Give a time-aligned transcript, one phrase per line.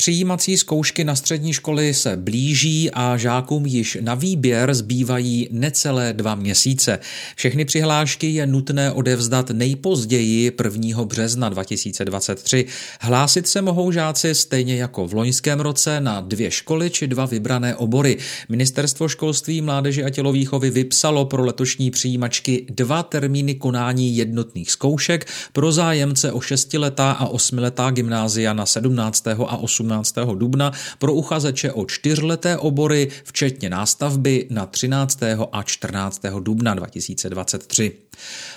[0.00, 6.34] Přijímací zkoušky na střední školy se blíží a žákům již na výběr zbývají necelé dva
[6.34, 6.98] měsíce.
[7.36, 11.04] Všechny přihlášky je nutné odevzdat nejpozději 1.
[11.04, 12.66] března 2023.
[13.00, 17.76] Hlásit se mohou žáci stejně jako v loňském roce na dvě školy či dva vybrané
[17.76, 18.16] obory.
[18.48, 25.72] Ministerstvo školství, mládeže a tělovýchovy vypsalo pro letošní přijímačky dva termíny konání jednotných zkoušek pro
[25.72, 29.26] zájemce o šestiletá a osmiletá gymnázia na 17.
[29.28, 30.14] a 18 18.
[30.34, 35.20] dubna pro uchazeče o čtyřleté obory, včetně nástavby na 13.
[35.52, 36.22] a 14.
[36.40, 37.92] dubna 2023.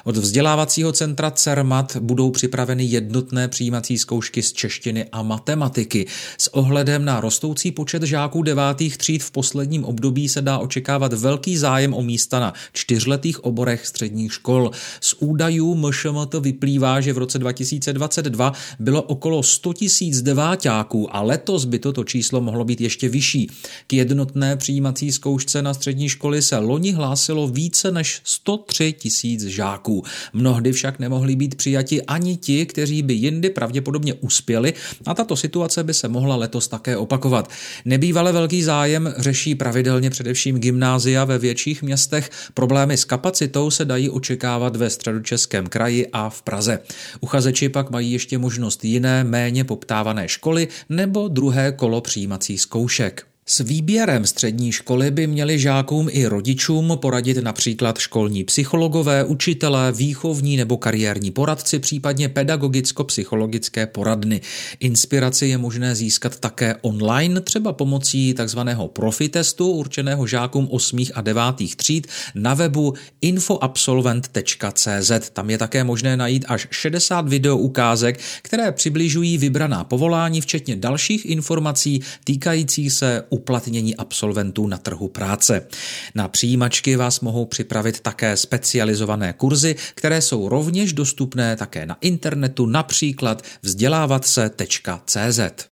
[0.04, 6.05] Od vzdělávacího centra CERMAT budou připraveny jednotné přijímací zkoušky z češtiny a matematiky.
[6.38, 11.58] S ohledem na rostoucí počet žáků devátých tříd v posledním období se dá očekávat velký
[11.58, 14.72] zájem o místa na čtyřletých oborech středních škol.
[15.02, 21.66] Z údajů MŠMT vyplývá, že v roce 2022 bylo okolo 100 tisíc deváťáků a letos
[21.66, 23.50] by toto číslo mohlo být ještě vyšší.
[23.88, 30.04] K jednotné přijímací zkoušce na střední školy se loni hlásilo více než 103 tisíc žáků.
[30.34, 34.74] Mnohdy však nemohli být přijati ani ti, kteří by jindy pravděpodobně uspěli
[35.05, 37.49] a tato situace by se mohla letos také opakovat.
[37.85, 42.29] Nebývale velký zájem řeší pravidelně především gymnázia ve větších městech.
[42.54, 46.79] Problémy s kapacitou se dají očekávat ve středočeském kraji a v Praze.
[47.21, 53.32] Uchazeči pak mají ještě možnost jiné, méně poptávané školy nebo druhé kolo přijímacích zkoušek.
[53.46, 60.58] S výběrem střední školy by měli žákům i rodičům poradit například školní psychologové, učitelé, výchovní
[60.58, 64.41] nebo kariérní poradci, případně pedagogicko-psychologické poradny.
[64.80, 71.00] Inspiraci je možné získat také online, třeba pomocí takzvaného profitestu určeného žákům 8.
[71.13, 71.44] a 9.
[71.75, 75.12] tříd na webu infoabsolvent.cz.
[75.34, 81.25] Tam je také možné najít až 60 video ukázek, které přibližují vybraná povolání, včetně dalších
[81.25, 85.67] informací týkajících se uplatnění absolventů na trhu práce.
[86.16, 92.66] Na přijímačky vás mohou připravit také specializované kurzy, které jsou rovněž dostupné také na internetu,
[92.66, 95.39] například vzdělávat se.cz.